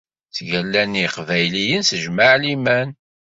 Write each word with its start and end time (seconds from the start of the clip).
Ttgallan 0.27 0.91
yeqbayliyen 1.01 1.81
s 1.89 1.91
jmeɛ 2.03 2.33
liman! 2.41 2.89